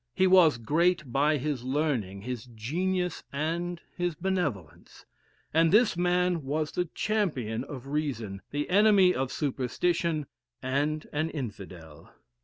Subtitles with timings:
[0.15, 5.05] He was great by his learning, his genius, and his benevolence
[5.53, 10.25] and this man was the champion of Reason, the enemy of superstition,
[10.63, 12.11] and an "Infidel."